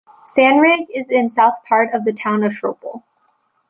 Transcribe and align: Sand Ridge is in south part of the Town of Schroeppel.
Sand 0.25 0.59
Ridge 0.61 0.87
is 0.95 1.11
in 1.11 1.29
south 1.29 1.63
part 1.63 1.93
of 1.93 2.05
the 2.05 2.13
Town 2.13 2.43
of 2.43 2.53
Schroeppel. 2.53 3.03